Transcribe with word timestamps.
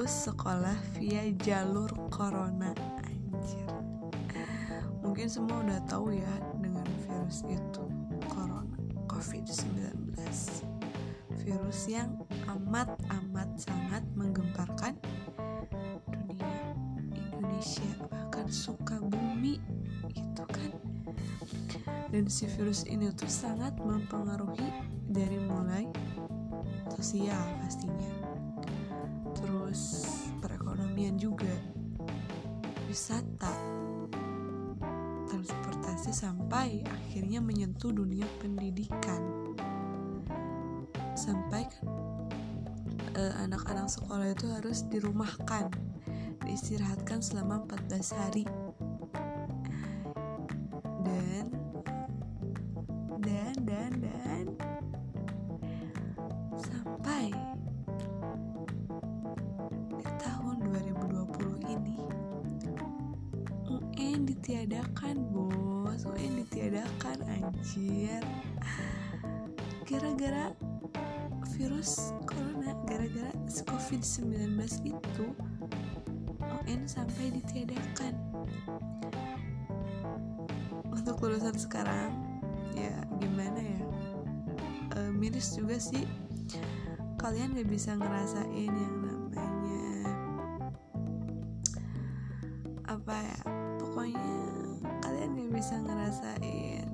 sekolah 0.00 0.96
via 0.96 1.28
jalur 1.44 1.92
corona 2.08 2.72
anjir. 3.04 3.68
Mungkin 5.04 5.28
semua 5.28 5.60
udah 5.60 5.84
tahu 5.84 6.16
ya 6.16 6.32
dengan 6.64 6.88
virus 7.04 7.44
itu 7.44 7.84
corona 8.24 8.72
covid-19 9.04 10.16
virus 11.44 11.92
yang 11.92 12.16
amat-amat 12.48 13.52
sangat 13.60 14.00
menggemparkan 14.16 14.96
dunia. 16.08 16.48
Indonesia 17.36 17.92
bahkan 18.08 18.48
suka 18.48 18.96
bumi 18.96 19.60
itu 20.16 20.44
kan? 20.48 20.72
Dan 22.08 22.32
si 22.32 22.48
virus 22.48 22.88
ini 22.88 23.12
tuh 23.12 23.28
sangat 23.28 23.76
mempengaruhi 23.76 24.72
dari 25.12 25.36
mulai 25.36 25.84
sosial 26.96 27.44
pastinya 27.60 28.21
perekonomian 31.02 31.18
juga. 31.18 31.50
Wisata 32.86 33.50
transportasi 35.26 36.14
sampai 36.14 36.86
akhirnya 36.86 37.42
menyentuh 37.42 37.90
dunia 37.90 38.22
pendidikan? 38.38 39.50
Sampai 41.18 41.66
kan 41.66 41.86
eh, 43.18 43.34
anak-anak 43.42 43.90
sekolah 43.90 44.30
itu 44.30 44.46
harus 44.54 44.86
dirumahkan 44.86 45.74
diistirahatkan 46.46 47.18
selama 47.18 47.66
14 47.66 48.18
hari. 48.22 48.44
Dan 51.02 51.46
dan 53.22 53.54
dan 53.66 53.90
dan 53.98 54.31
ditiadakan 64.42 65.22
bos. 65.30 66.02
UN 66.02 66.42
ditiadakan 66.42 67.14
anjir? 67.30 68.18
Gara-gara 69.86 70.50
virus 71.54 72.10
corona 72.26 72.74
gara-gara 72.82 73.30
covid-19 73.46 74.58
itu 74.90 75.26
UN 76.42 76.90
sampai 76.90 77.38
ditiadakan. 77.38 78.18
Untuk 80.90 81.22
lulusan 81.22 81.54
sekarang 81.54 82.10
ya 82.74 82.98
gimana 83.22 83.62
ya? 83.62 83.82
E, 84.90 84.98
miris 85.14 85.54
juga 85.54 85.78
sih. 85.78 86.02
Kalian 87.22 87.54
gak 87.54 87.70
bisa 87.70 87.94
ngerasain 87.94 88.74
yang 88.74 88.96
namanya 89.06 89.86
apa 92.90 93.14
ya 93.22 93.61
pokoknya 93.92 94.36
kalian 95.04 95.36
gak 95.36 95.50
bisa 95.52 95.76
ngerasain 95.84 96.88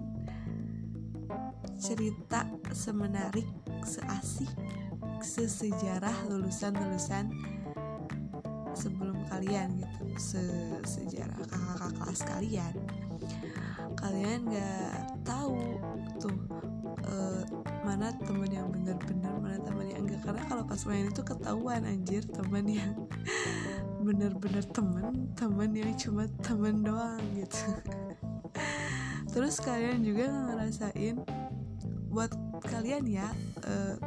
cerita 1.78 2.42
semenarik 2.74 3.46
seasik 3.86 4.50
sesejarah 5.22 6.26
lulusan-lulusan 6.26 7.30
sebelum 8.74 9.14
kalian 9.30 9.78
gitu. 9.78 10.10
Sejarah 10.82 11.38
kakak-kakak 11.38 11.92
kelas 12.02 12.20
kalian. 12.26 12.74
Kalian 13.94 14.41
nggak 14.50 15.22
tahu 15.22 15.78
tuh 16.19 16.34
uh, 17.06 17.42
mana 17.86 18.10
teman 18.26 18.50
yang 18.50 18.66
bener-bener 18.74 19.34
mana 19.38 19.58
teman 19.62 19.86
yang 19.86 20.02
enggak. 20.02 20.22
Karena 20.26 20.42
kalau 20.50 20.66
pas 20.66 20.82
main 20.82 21.06
itu 21.06 21.22
ketahuan 21.22 21.87
anjir 21.87 22.26
teman 22.26 22.66
yang 22.66 22.94
bener-bener 24.08 24.64
teman 24.72 25.28
teman 25.36 25.69
yang 25.76 25.92
cuma 26.00 26.24
teman 26.41 26.80
doang 26.80 27.20
gitu. 27.36 27.60
Terus 29.36 29.60
kalian 29.60 30.00
juga 30.00 30.32
ngerasain 30.32 31.20
buat 32.08 32.32
kalian 32.64 33.04
ya 33.04 33.28
uh, 33.69 34.00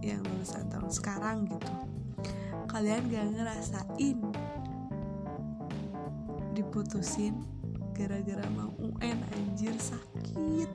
yang 0.00 0.24
lulusan 0.24 0.64
tahun 0.72 0.88
sekarang 0.88 1.44
gitu 1.44 1.76
kalian 2.76 3.08
gak 3.08 3.26
ngerasain 3.32 4.18
diputusin 6.52 7.40
gara-gara 7.96 8.44
mau 8.52 8.68
UN 8.76 9.16
anjir 9.32 9.72
sakit. 9.80 10.68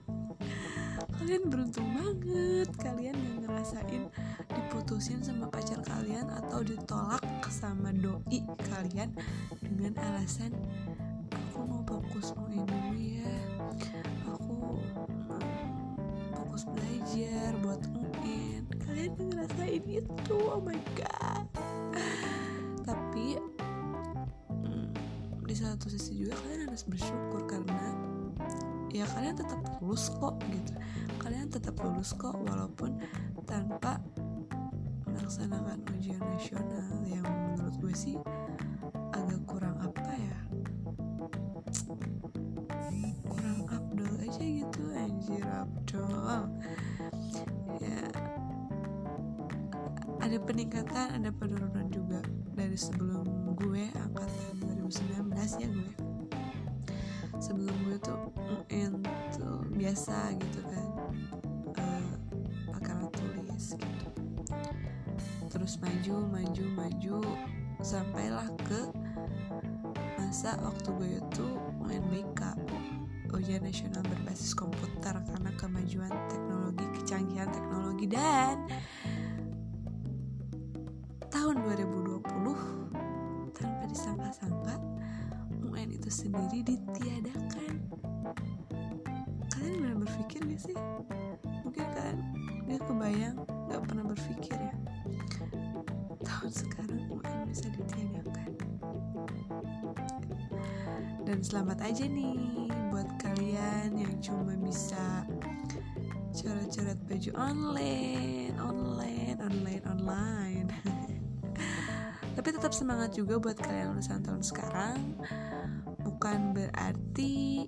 Kalian 1.13 1.43
beruntung 1.45 1.85
banget 1.93 2.73
kalian 2.81 3.13
gak 3.13 3.37
ngerasain 3.45 4.03
diputusin 4.71 5.19
sama 5.19 5.51
pacar 5.51 5.83
kalian 5.83 6.31
atau 6.31 6.63
ditolak 6.63 7.19
sama 7.51 7.91
doi 7.91 8.39
kalian 8.71 9.11
dengan 9.67 9.99
alasan 9.99 10.55
aku 11.27 11.67
mau 11.67 11.83
fokus 11.83 12.31
UN 12.39 12.63
dulu 12.71 12.95
ya. 12.95 13.35
Aku 14.31 14.79
fokus 16.31 16.63
belajar 16.71 17.51
buat 17.59 17.83
UN 18.15 18.63
kalian 18.87 19.11
ngerasain 19.19 19.83
itu 19.91 20.37
oh 20.39 20.63
my 20.63 20.79
god. 20.95 21.43
Tapi 22.87 23.43
di 25.51 25.55
satu 25.59 25.91
sisi 25.91 26.15
juga 26.15 26.39
kalian 26.47 26.71
harus 26.71 26.87
bersyukur 26.87 27.43
karena 27.43 27.91
ya 28.95 29.03
kalian 29.19 29.35
tetap 29.35 29.59
lulus 29.83 30.07
kok 30.15 30.39
gitu. 30.47 30.71
Kalian 31.19 31.51
tetap 31.51 31.75
lulus 31.83 32.15
kok 32.15 32.39
walaupun 32.39 32.95
tanpa 33.43 33.99
melaksanakan 35.11 35.79
ujian 35.95 36.23
nasional 36.23 37.03
yang 37.03 37.27
menurut 37.27 37.75
gue 37.83 37.95
sih 37.95 38.15
agak 39.11 39.41
kurang 39.43 39.75
apa 39.83 40.11
ya? 40.15 40.37
Kurang 43.27 43.67
abdul 43.67 44.13
aja 44.23 44.43
gitu 44.43 44.83
anjir 44.95 45.43
abdul. 45.43 46.47
Ya 47.83 48.07
ada 50.21 50.37
peningkatan 50.47 51.07
ada 51.19 51.29
penurunan 51.33 51.91
juga 51.91 52.23
dari 52.55 52.77
sebelum 52.79 53.51
gue 53.59 53.91
angkatan 53.91 54.63
2019 54.63 55.59
ya 55.59 55.67
gue. 55.67 55.91
Sebelum 57.41 57.75
gue 57.89 57.97
tuh 57.99 58.31
UN 58.69 59.01
tuh 59.33 59.65
biasa 59.75 60.37
gitu 60.37 60.59
terus 65.71 65.87
maju 65.87 66.15
maju 66.35 66.65
maju 66.75 67.17
sampailah 67.79 68.43
ke 68.67 68.91
masa 70.19 70.59
waktu 70.59 70.91
gue 70.99 71.09
itu 71.15 71.47
UNBK 71.79 72.59
ujian 73.31 73.63
nasional 73.63 74.03
berbasis 74.03 74.51
komputer 74.51 75.15
karena 75.15 75.47
kemajuan 75.55 76.11
teknologi 76.27 76.83
kecanggihan 76.99 77.47
teknologi 77.55 78.03
dan 78.03 78.67
tahun 81.31 81.63
2020 81.63 82.19
tanpa 83.55 83.83
disangka-sangka 83.87 84.75
UN 85.71 85.95
itu 85.95 86.11
sendiri 86.11 86.67
ditiadakan. 86.67 87.79
Kalian 89.47 89.73
pernah 89.79 89.97
berpikir 90.03 90.51
gak 90.51 90.67
sih? 90.67 90.75
Mungkin 91.63 91.85
kalian 91.95 92.19
gak 92.67 92.83
kebayang 92.83 93.60
gak 93.71 93.87
pernah 93.87 94.03
berpikir 94.03 94.55
ya. 94.59 94.75
Tahun 96.19 96.51
sekarang 96.51 97.07
UN 97.07 97.39
bisa 97.47 97.71
ditiadakan. 97.71 98.51
Dan 101.23 101.39
selamat 101.39 101.79
aja 101.79 102.03
nih 102.03 102.67
buat 102.91 103.07
kalian 103.23 103.95
yang 103.95 104.15
cuma 104.19 104.51
bisa 104.59 105.23
coret-coret 106.35 106.99
baju 107.07 107.31
online 107.39 108.51
online 108.59 109.39
online 109.39 109.83
online. 109.87 110.67
Tapi 112.35 112.47
tetap 112.51 112.75
semangat 112.75 113.15
juga 113.15 113.39
buat 113.39 113.55
kalian 113.55 113.95
lulusan 113.95 114.19
tahun 114.19 114.43
sekarang. 114.43 114.99
Bukan 116.03 116.51
berarti 116.51 117.63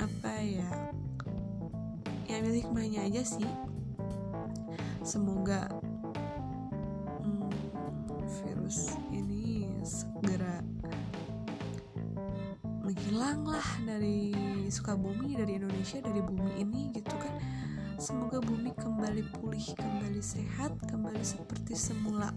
apa 0.00 0.32
ya 0.40 0.72
yang 2.26 2.42
milik 2.42 2.66
hikmahnya 2.66 3.06
aja 3.06 3.22
sih 3.22 3.75
semoga 5.06 5.70
hmm, 7.22 7.46
virus 8.26 8.98
ini 9.14 9.70
segera 9.86 10.58
menghilang 12.82 13.46
lah 13.46 13.66
dari 13.86 14.34
Sukabumi 14.66 15.38
dari 15.38 15.62
Indonesia 15.62 16.02
dari 16.02 16.18
bumi 16.18 16.58
ini 16.58 16.90
gitu 16.90 17.14
kan. 17.22 17.38
Semoga 18.02 18.42
bumi 18.42 18.74
kembali 18.74 19.22
pulih 19.38 19.62
kembali 19.78 20.18
sehat 20.18 20.74
kembali 20.90 21.22
seperti 21.22 21.78
semula. 21.78 22.34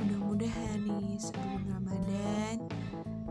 Mudah-mudahan 0.00 0.84
nih 0.84 1.16
sebelum 1.16 1.64
Ramadan 1.64 2.60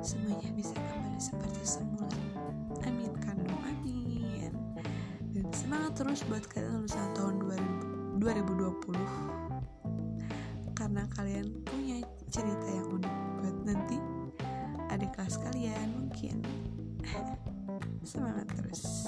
semuanya 0.02 0.50
bisa 0.58 0.74
kembali 0.74 1.22
seperti 1.22 1.62
semula. 1.64 2.18
Amin 2.86 3.14
kan 3.22 3.38
amin. 3.66 4.54
Dan 5.34 5.48
semangat 5.50 5.98
terus 5.98 6.22
buat 6.28 6.46
kalian 6.50 6.84
lulusan 6.84 7.10
tahun 7.18 7.36
2020 8.26 8.98
karena 10.74 11.06
kalian 11.14 11.62
punya 11.62 12.02
cerita 12.34 12.66
yang 12.74 12.98
unik 12.98 13.16
buat 13.38 13.58
nanti 13.70 14.02
adik 14.90 15.14
kelas 15.14 15.38
kalian 15.46 15.94
mungkin. 15.94 16.42
Semangat 18.10 18.50
terus 18.58 19.06